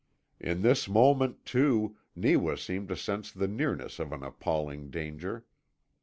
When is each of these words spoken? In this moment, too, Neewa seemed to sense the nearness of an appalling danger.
In 0.39 0.63
this 0.63 0.89
moment, 0.89 1.45
too, 1.45 1.95
Neewa 2.15 2.55
seemed 2.57 2.87
to 2.87 2.95
sense 2.95 3.31
the 3.31 3.47
nearness 3.47 3.99
of 3.99 4.11
an 4.11 4.23
appalling 4.23 4.89
danger. 4.89 5.45